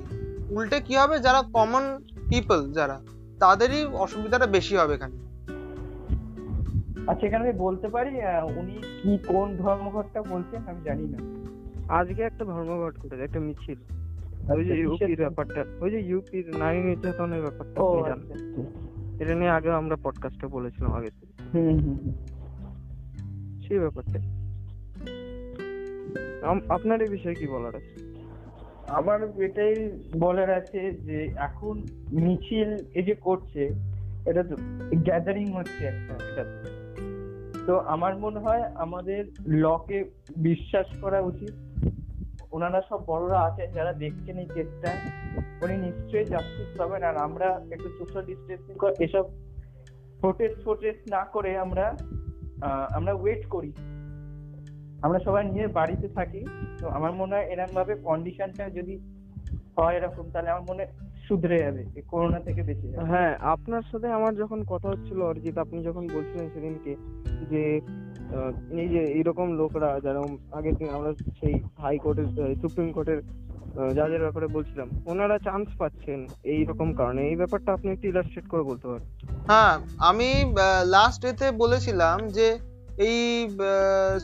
[0.55, 1.15] উল্টে কি হবে?
[1.25, 1.83] যারা কমন
[2.29, 2.97] পিপল যারা,
[3.43, 5.15] তাদেরই অসুবিধাটা বেশি হবে এখানে।
[7.07, 8.11] আচ্ছা এখানে আমি বলতে পারি
[8.59, 11.19] উনি কি কোন ধর্মঘটটা বলছেন আমি জানি না।
[11.93, 13.79] আজকে একটা ধর্মঘট করেছে একটা মিছিল।
[14.55, 19.49] ওই যে আচ্ছা, ইউপির ব্যাপারটা ওই যে ইউপির নারী নির্যাতনের ব্যাপারটা আচ্ছা আচ্ছা। এটা নিয়ে
[19.49, 21.09] আগে আমরা পডকাস্টে বলেছিলাম আগে।
[23.67, 24.19] সেই ব্যাপারটা।
[26.69, 27.95] আপনার এই বিষয়ে কি বলার আছে?
[28.87, 29.73] আমার এটাই
[30.19, 31.75] বলার আছে যে এখন
[32.11, 33.69] মিছিল এই যে করছে
[34.25, 34.55] এটা তো
[34.95, 36.43] গ্যাদারিং হচ্ছে একটা এটা
[37.67, 40.03] তো আমার মনে হয় আমাদের লকে
[40.37, 41.53] বিশ্বাস করা উচিত।
[42.51, 44.91] ওনারা সব বড়রা আছেন, যারা দেখছেন এই কেসটা
[45.61, 49.25] উনি নিশ্চয়ই জাস্টিস পাবেন। আর আমরা একটু সোশ্যাল ডিস্টেন্সিং এসব
[50.21, 51.85] প্রোটেস্ট ফোটেস্ট না করে আমরা
[52.93, 53.71] আমরা ওয়েট করি।
[55.01, 56.45] আমরা সবাই নিয়ে বাড়িতে থাকি।
[56.79, 58.95] তো আমার মনে হয় এরকম ভাবে কন্ডিশনটা যদি
[59.75, 63.83] হয় এরকম, তাহলে আমার মনে হয় শুধরে যাবে এই করোনা থেকে বেঁচে যাবে। হ্যাঁ আপনার
[63.91, 66.93] সাথে আমার যখন কথা হচ্ছিল অরিজিৎ আপনি যখন বলছিলেন সেদিনকে
[67.51, 67.63] যে
[68.29, 70.19] আহ, এই যে এইরকম লোকরা যারা
[70.51, 72.27] আগের দিন আমরা সেই হাইকোর্টের
[72.61, 73.19] সুপ্রিম কোর্টের
[73.95, 78.63] জাজের ব্যাপারে বলছিলাম ওনারা চান্স পাচ্ছেন এই রকম কারণে। এই ব্যাপারটা আপনি একটু ইলাস্ট্রেট করে
[78.63, 79.05] বলতে পারেন।
[79.47, 79.73] হ্যাঁ
[80.09, 80.29] আমি
[80.85, 82.47] লাস্ট এতে বলেছিলাম যে
[83.07, 83.17] এই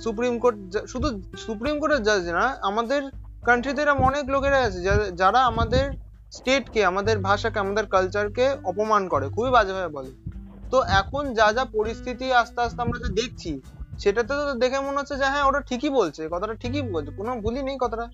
[0.03, 3.01] সুপ্রিম কোর্ট শুধু সুপ্রিম কোর্টের জাজ না আমাদের
[3.43, 4.79] কান্ট্রিতে এরকম অনেক লোকেরা আছে
[5.15, 5.85] যারা আমাদের
[6.33, 10.11] স্টেটকে আমাদের ভাষাকে, আমাদের কালচারকে অপমান করে, খুবই বাজেভাবে বলে।
[10.71, 13.51] তো এখন যা যা পরিস্থিতি আস্তে আস্তে আমরা যে দেখছি,
[13.99, 17.61] সেটাতে তো দেখে মনে হচ্ছে যে হ্যাঁ ওরা ঠিকই বলছে, কথাটা ঠিকই বলছে, কোনো ভুলই
[17.63, 18.05] নেই কথাটা।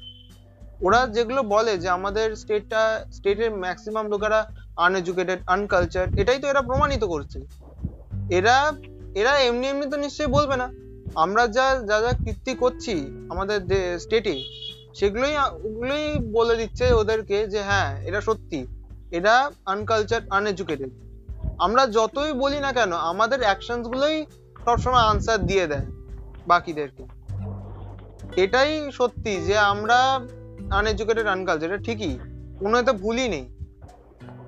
[0.81, 4.39] ওরা যেগুলো বলে যে, আমাদের স্টেটটা স্টেটের ম্যাক্সিমাম লোকেরা
[4.77, 7.39] আনএডুকেটেড আনকালচার এটাই তো এরা প্রমাণিত করছে।
[8.29, 8.55] এরা
[9.15, 10.67] এরা এমনি এমনি তো নিশ্চয়ই বলবে না।
[11.15, 12.93] আমরা যা যা যা কীর্তি করছি
[13.29, 13.59] আমাদের
[13.99, 14.35] স্টেটে
[14.95, 18.67] সেগুলোই ওগুলোই বলে দিচ্ছে ওদেরকে যে হ্যাঁ এটা সত্যি।
[19.11, 20.89] এটা আনকালচার আনএডুকেটেড
[21.59, 24.25] আমরা যতই বলি না কেন, আমাদের অ্যাকশনস গুলোই
[24.65, 25.85] সবসময় আনসার দিয়ে দেয়
[26.47, 27.03] বাকিদেরকে।
[28.41, 30.19] এটাই সত্যি যে আমরা
[30.71, 32.19] আনএডুকেটেড আনকালচার এটা ঠিকই।
[32.59, 33.49] কোনো এতে ভুলই নেই।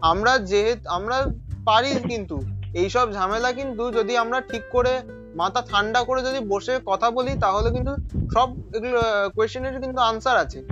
[0.01, 1.25] আমরা যেহেতু, আমরা
[1.65, 2.41] পারি কিন্তু।
[2.73, 5.01] এইসব ঝামেলা কিন্তু যদি আমরা ঠিক করে
[5.35, 7.93] মাথা ঠান্ডা করে যদি বসে কথা বলি তাহলে কিন্তু
[8.33, 9.01] সব এগুলো
[9.35, 10.63] কোয়েশ্চেনের কিন্তু আনসার আছে।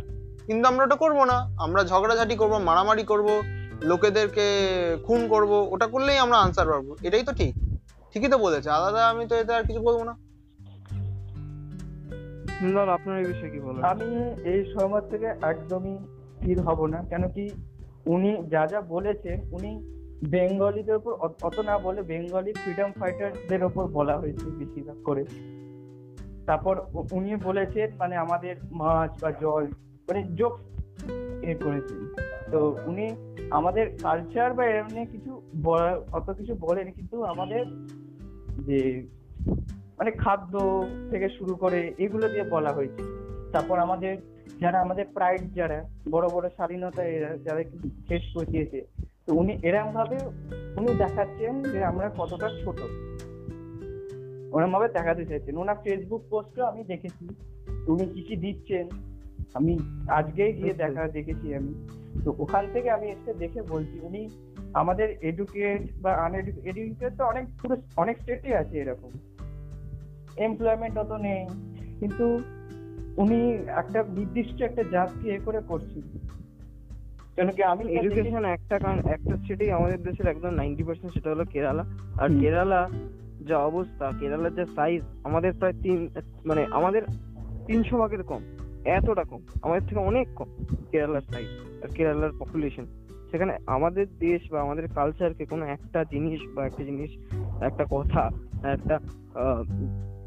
[0.45, 3.41] কিন্তু আমরা ওটা করব না। আমরা ঝগড়াঝাটি করব মারামারি করব
[3.81, 4.45] লোকেদেরকে
[5.03, 7.55] খুন করব ওটা করলেই আমরা আনসার পাবো। এটাই তো ঠিক।
[8.13, 10.15] ঠিকই তো বলেছে। আলাদা আমি তো এতে আর কিছু বলব না।
[12.93, 13.83] আপনার এই বিষয়ে কি বলেন?
[13.83, 14.05] আমি
[14.49, 15.97] এই সহমত থেকে একদমই
[16.35, 17.49] স্থির হব না। কেন কি
[18.05, 24.17] উনি যা যা বলেছে উনি বেঙ্গলিদের উপর, অত- না বলে বেঙ্গলি ফ্রিডম ফাইটারদের ওপর বলা
[24.17, 25.25] হয়েছে বেশিরভাগ করে।
[26.45, 29.63] তারপর উনি বলেছে মানে আমাদের মাছ বা জল
[30.09, 30.59] মানে জোক
[31.43, 32.13] এ করেছেন।
[32.51, 33.09] তো উনি
[33.51, 35.41] আমাদের কালচার বা এমনি কিছু
[36.11, 37.65] অত কিছু বলেন, কিন্তু আমাদের
[38.65, 39.07] যে
[39.97, 43.03] মানে খাদ্য থেকে শুরু করে এগুলো দিয়ে বলা হয়েছে।
[43.51, 44.17] তারপর আমাদের,
[44.59, 47.03] যারা আমাদের প্রাইড যারা বড় বড় স্বাধীনতা
[47.37, 47.63] যারা
[48.07, 50.17] শেষ পৌঁছিয়েছে তো উনি এরকম ভাবে
[50.77, 52.79] উনি দেখাচ্ছেন যে আমরা কতটা ছোট।
[54.53, 57.27] ওরকম ভাবে দেখাতে চাইছেন। ওনার ফেসবুক পোস্টও আমি দেখেছি।
[57.87, 58.89] উনি কি কি দিচ্ছেন।
[59.53, 59.77] আমি
[60.09, 61.87] আজকেই গিয়ে দেখা দেখেছি আমি।
[62.23, 64.29] তো ওখান থেকে আমি এসে দেখে বলছি উনি
[64.73, 69.09] আমাদের এডুকেট বা আনএডুকেটেড তো অনেক পুরো অনেক স্টেটে আছে এরকম।
[70.37, 71.47] এমপ্লয়মেন্ট অত নেই।
[71.99, 72.39] কিন্তু
[73.17, 76.19] উনি একটা নির্দিষ্ট একটা জাতকে এ করে করছেন।
[77.39, 81.45] কেন কি আমি এডুকেশন একটা কারণ একটা স্টেটেই আমাদের দেশের একদম নাইনটি পার্সেন্ট সেটা হলো
[81.45, 81.83] কেরালা।
[82.19, 82.89] আর কেরালা
[83.47, 86.09] যা অবস্থা কেরালার যা সাইজ আমাদের প্রায় তিন
[86.45, 87.01] মানে আমাদের
[87.67, 88.41] তিনশো ভাগের কম
[88.85, 90.49] এতটা কম আমাদের থেকে অনেক কম
[90.91, 91.47] কেরালার সাইজ
[91.83, 92.85] আর কেরালার পপুলেশন
[93.31, 97.11] সেখানে আমাদের দেশ বা আমাদের কালচারকে কোনো একটা জিনিস বা একটা জিনিস
[97.61, 98.29] একটা কথা
[98.63, 98.95] একটা
[99.35, 99.63] আহ,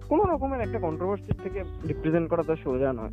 [0.09, 3.13] কোনো রকমের একটা কন্ট্রোভার্সির থেকে রিপ্রেজেন্ট করা তো সোজা নয়।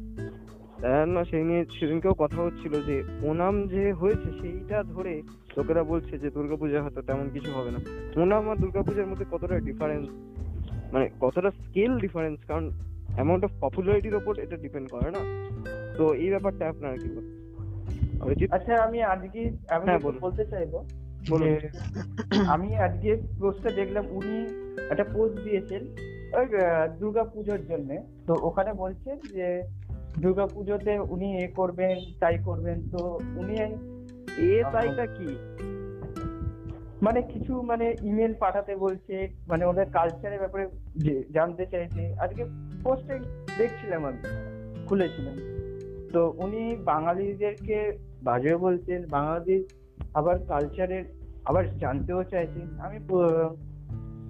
[0.83, 5.13] জন্য সেই নিয়ে সেদিনকেও কথা হচ্ছিল যে ওনাম যে হয়েছে সেইটা ধরে
[5.57, 7.79] লোকেরা বলছে যে দুর্গাপূজা হয়তো তেমন কিছু হবে না
[8.17, 10.05] ওনাম আর দুর্গাপূজার মধ্যে কতটা ডিফারেন্স
[10.91, 12.65] মানে কতটা স্কেল ডিফারেন্স কারণ
[13.15, 15.21] অ্যামাউন্ট অফ পপুলারিটির ওপর এটা ডিপেন্ড করে না
[15.97, 20.73] তো এই ব্যাপারটা আপনার কি আচ্ছা আমি আজকে আমি হ্যাঁ। বলতে চাইব।
[22.47, 24.37] আমি আজকে পোস্টটা দেখলাম উনি
[24.91, 25.81] একটা পোস্ট দিয়েছেন
[26.33, 26.45] ওই
[26.99, 27.89] দুর্গা পুজোর জন্য
[28.27, 29.47] তো ওখানে বলছেন যে
[30.21, 33.55] দুর্গা পুজোতে উনি এ করবেন তাই করবেন। তো উনি
[34.37, 35.29] এ তাইটা কি?
[37.01, 40.65] মানে কিছু মানে ইমেল পাঠাতে বলছে মানে ওদের কালচারের ব্যাপারে
[41.31, 42.45] জানতে চাইছে। আজকে
[42.83, 43.19] পোস্টে
[43.57, 44.17] দেখছিলাম আমি
[44.87, 45.35] খুলেছিলাম।
[46.13, 49.67] তো উনি বাঙালিদেরকে বাজে বলছেন বাঙালি
[50.13, 51.03] আবার কালচারের
[51.45, 52.99] আবার জানতেও চাইছেন। আমি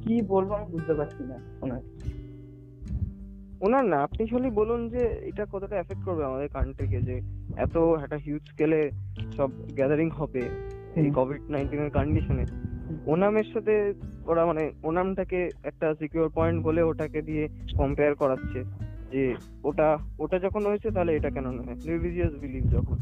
[0.02, 1.82] কি বলব আমি বুঝতে পারছি না ওনার
[3.62, 7.22] ওনার না আপনি খালি বলুন যে এটা কতটা এফেক্ট করবে আমাদের কান্ট্রিকে যে
[7.58, 8.92] এত একটা হিউজ স্কেলে
[9.38, 10.42] সব গ্যাদারিং হবে
[10.96, 12.46] এই কোভিড নাইন্টিনের কন্ডিশনে
[13.06, 13.94] ওনামের সাথে
[14.26, 18.64] ওরা মানে ওনামটাকে একটা সিকিউর পয়েন্ট বলে ওটাকে দিয়ে কম্পেয়ার করাচ্ছে
[19.12, 21.76] যে ওটা ওটা যখন হয়েছে তাহলে এটা কেন নয়?
[21.88, 22.98] রিলিজিয়াস বিলিভ যখন।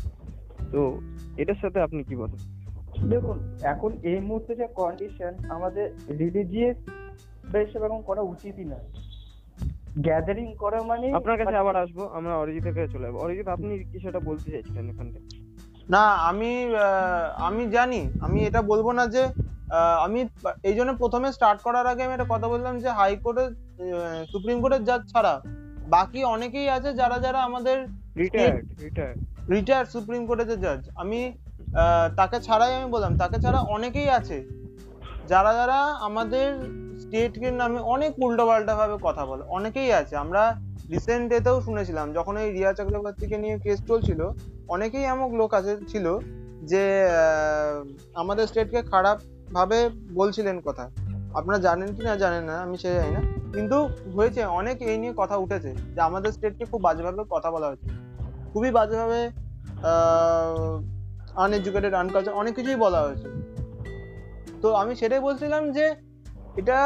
[0.71, 1.01] তো
[1.37, 2.39] এটার সাথে আপনি কি বলেন?
[3.09, 6.77] দেখুন এখন এই মুহূর্তে যে কন্ডিশন আমাদের রিলিজিয়াস
[7.55, 9.06] হিসেবে এখন করা উচিতই নয়।
[9.97, 13.97] গ্যাদারিং করা মানে আপনার কাছে আবার আসব আমরা অরিজিতের কাছে চলে যাব। অরিজিৎ আপনি কি
[14.05, 15.27] সেটা বলতে চাইছিলেন এখান থেকে?
[15.89, 19.23] না আমি আহ, আমি জানি আমি এটা বলব না যে
[19.69, 20.19] আহ, আমি
[20.63, 23.49] এই জন্য প্রথমে স্টার্ট করার আগে আমি একটা কথা বললাম যে হাইকোর্টের
[24.31, 25.33] সুপ্রিম কোর্টের জাজ ছাড়া
[25.87, 27.77] বাকি অনেকেই আছে যারা যারা আমাদের
[28.15, 31.19] রিটায়ার্ড রিটায়ার্ড রিটায়ার সুপ্রিম কোর্টের যে জাজ আমি
[31.73, 34.37] আহ, তাকে ছাড়াই আমি বললাম তাকে ছাড়া অনেকেই আছে
[35.23, 36.47] যারা যারা আমাদের
[37.07, 40.41] স্টেটকে নামে অনেক উল্টো পাল্টা ভাবে কথা বলে। অনেকেই আছে, আমরা
[40.93, 44.21] রিসেন্ট এতেও শুনেছিলাম, যখন এই রিয়া চক্রবর্তীকে নিয়ে কেস চলছিল,
[44.75, 46.05] অনেকেই এমন লোক আছে ছিল
[46.71, 46.83] যে
[48.21, 49.17] আমাদের স্টেটকে খারাপ
[49.53, 49.79] ভাবে
[50.19, 50.85] বলছিলেন কথা।
[51.33, 53.21] আপনারা জানেন কি না জানেন না, আমি সে জানি না।
[53.55, 53.77] কিন্তু
[54.15, 57.87] হয়েছে, অনেক এই নিয়ে কথা উঠেছে যে, আমাদের স্টেটকে খুব বাজেভাবে কথা বলা হয়েছে।
[58.53, 59.19] খুবই বাজেভাবে
[61.43, 63.27] আনএডুকেটেড আনকালচার অনেক কিছুই বলা হয়েছে।
[64.61, 65.85] তো আমি সেটাই বলছিলাম যে
[66.57, 66.77] এটা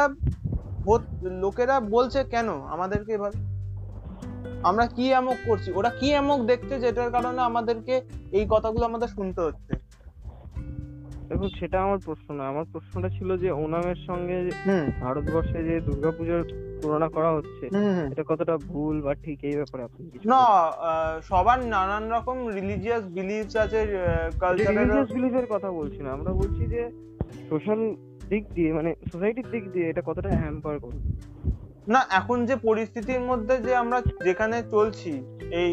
[1.44, 2.48] লোকেরা বলছে কেন?
[2.74, 3.38] আমাদেরকে এভাবে
[4.68, 5.68] আমরা কি এমক করছি?
[5.78, 7.94] ওরা কি এমক দেখছে যেটার কারণে আমাদেরকে
[8.32, 9.72] এই কথাগুলো আমাদের শুনতে হচ্ছে?
[11.28, 14.36] দেখুন সেটা আমার প্রশ্ন না আমার প্রশ্নটা ছিল যে ওনামের সঙ্গে
[15.00, 16.42] ভারতবর্ষে যে দুর্গাপূজার
[16.82, 17.64] তুলনা করা হচ্ছে
[18.12, 20.42] এটা কতটা ভুল বা ঠিক এই ব্যাপারে আপনি না
[21.22, 23.80] সবার নানান রকম রিলিজিয়াস বিলিফস আছে
[24.40, 26.82] কালচারাল রিলিজিয়াস বিলিফের কথা বলছি না। আমরা বলছি যে
[27.50, 27.80] সোশ্যাল
[28.32, 31.00] দিক দিয়ে মানে সোসাইটির দিক দিয়ে এটা কতটা হ্যাম্পার করবে?
[31.92, 35.12] না, এখন যে পরিস্থিতির মধ্যে যে আমরা যেখানে চলছি,
[35.60, 35.70] এই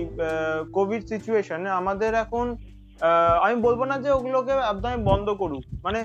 [0.78, 2.46] কোভিড সিচুয়েশনে আমাদের এখন
[3.46, 6.00] আমি বলব না যে ওগুলোকে একদমই বন্ধ করুক। মানে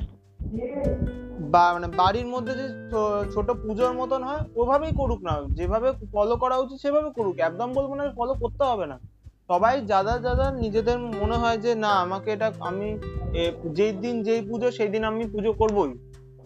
[1.55, 2.67] বা মানে বাড়ির মধ্যে যে
[3.35, 7.91] ছোট পুজোর মতন হয়, ওভাবেই করুক না। যেভাবে ফলো করা উচিত, সেভাবে করুক। একদম বলব
[7.99, 8.97] না ফলো করতে হবে না।
[9.51, 12.89] সবাই যারা যারা নিজেদের মনে হয় যে, না, আমাকে এটা আমি
[13.77, 15.93] যেই দিন যেই পুজো, সেই দিন আমি পুজো করবোই।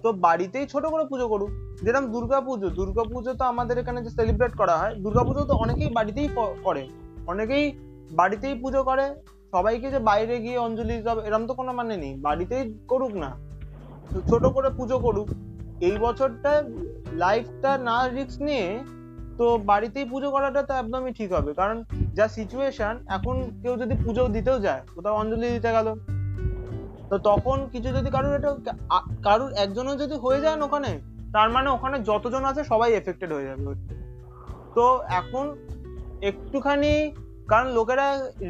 [0.02, 1.50] তো বাড়িতেই ছোট করে পুজো করুক।
[1.84, 5.54] যেরকম দুর্গা পুজো দুর্গা পুজো তো আমাদের এখানে যে সেলিব্রেট করা হয়, দুর্গা পুজো তো
[5.64, 6.28] অনেকেই বাড়িতেই
[6.66, 6.82] করে।
[7.32, 7.64] অনেকেই
[8.20, 9.04] বাড়িতেই পুজো করে,
[9.54, 13.30] সবাইকে যে বাইরে গিয়ে অঞ্জলি দিতে এরকম তো কোনো মানে নেই। বাড়িতেই করুক না।
[14.30, 15.28] ছোট করে পুজো করুক।
[15.88, 16.52] এই বছরটা
[17.22, 18.66] লাইফটা না রিস্ক নিয়ে
[19.38, 21.76] তো বাড়িতেই পুজো করাটা তো একদমই ঠিক হবে। কারণ
[22.18, 25.88] যা সিচুয়েশন এখন কেউ যদি পুজো দিতেও যায়, কোথাও অঞ্জলি দিতে গেল
[27.10, 28.50] তো তখন কিছু যদি কারোর এটা
[29.26, 30.90] কারোর একজনও যদি হয়ে যায় ওখানে
[31.34, 33.62] তার মানে ওখানে যতজন আছে সবাই এফেক্টেড হয়ে যাবে।
[34.76, 34.84] তো
[35.20, 35.44] এখন
[36.30, 36.92] একটুখানি
[37.50, 38.06] কারণ লোকেরা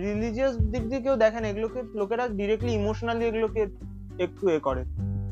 [0.07, 3.62] রিলিজিয়াস দিক দিয়ে কেউ দেখে না এগুলোকে লোকেরা ডিরেক্টলি ইমোশনালি এগুলোকে
[4.25, 4.83] একটু এ করে।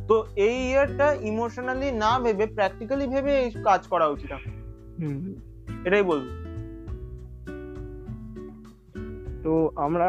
[0.08, 4.30] তো এই ইয়ারটা ইমোশনালি না ভেবে প্র্যাকটিক্যালি ভেবে এই কাজ করা উচিত
[5.86, 6.26] এটাই বলব।
[9.44, 9.52] তো
[9.86, 10.08] আমরা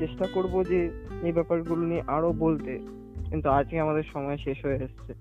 [0.00, 0.80] চেষ্টা করব যে
[1.26, 2.78] এই ব্যাপারগুলো নিয়ে আরও বলতে,
[3.30, 5.12] কিন্তু আজকে আমাদের সময় শেষ হয়ে এসেছে।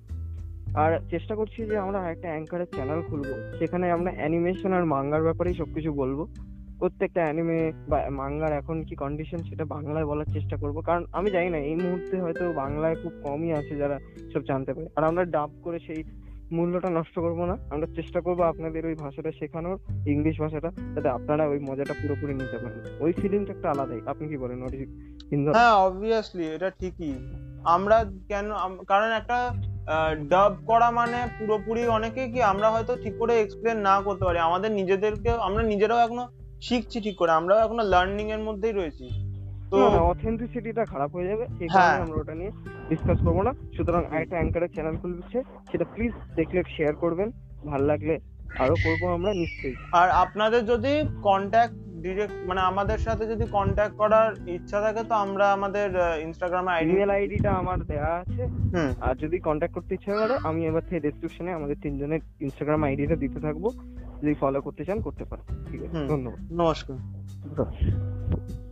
[0.76, 5.54] আর চেষ্টা করছি যে আমরা একটা অ্যাঙ্কারের চ্যানেল খুলবো, সেখানে আমরা অ্যানিমেশন আর মাঙ্গার ব্যাপারেই
[5.54, 6.26] সবকিছু বলব।
[6.80, 11.50] প্রত্যেকটা অ্যানিমে বা মাঙ্গার এখন কি কন্ডিশন সেটা বাংলায় বলার চেষ্টা করব, কারণ আমি জানি
[11.50, 14.00] না, এই মুহূর্তে হয়তো বাংলায় খুব কমই আছে যারা
[14.34, 16.04] সব জানতে পারে। আর আমরা ডাব করে সেই
[16.52, 21.48] মূল্যটা নষ্ট করব না। আমরা চেষ্টা করব আপনাদের ওই ভাষাটা শেখানোর, ইংলিশ ভাষাটা, যাতে আপনারা
[21.48, 24.90] ওই মজাটা পুরোপুরি নিতে পারেন। ওই ফিলিংটা একটা আলাদাই। আপনি কি বলেন, অরিজিৎ?
[25.56, 27.14] হ্যাঁ অবভিয়াসলি এটা ঠিকই।
[27.64, 28.52] আমরা কেন
[28.88, 29.54] কারণ একটা
[30.30, 34.72] ডাব করা মানে পুরোপুরি অনেকে কি আমরা হয়তো ঠিক করে এক্সপ্লেন না করতে পারি। আমাদের
[34.72, 36.28] নিজেদেরকে আমরা নিজেরাও এখনও
[36.62, 39.27] শিখছি ঠিক করে। আমরাও এখনও লার্নিং এর মধ্যেই রয়েছি।
[39.72, 42.52] তো অথেন্টিসিটিটা খারাপ হয়ে যাবে এই হ্যাঁ। কারণে আমরা ওটা নিয়ে
[42.90, 47.32] ডিসকাস করব না। সুতরাং আরেকটা অ্যাঙ্কারের চ্যানেল খুলছে সেটা প্লিজ দেখলে শেয়ার করবেন
[47.68, 48.20] ভালো লাগলে
[48.60, 54.50] আরও করব আমরা নিশ্চয়ই। আর আপনাদের যদি কন্ট্যাক্ট ডিরেক্ট মানে আমাদের সাথে যদি কন্ট্যাক্ট করার
[54.50, 55.90] ইচ্ছা থাকে তো আমরা আমাদের
[56.22, 60.66] ইনস্টাগ্রামে আইডি ইমেল আইডিটা আমার দেওয়া আছে। হুম। আর যদি কন্ট্যাক্ট করতে ইচ্ছা করে আমি
[60.66, 63.70] এবার থেকে ডেসক্রিপশনে আমাদের তিনজনের ইনস্টাগ্রাম আইডিটা দিতে থাকব।
[64.22, 68.67] যদি ফলো করতে চান করতে পারেন। ঠিক আছে ধন্যবাদ। নমস্কার।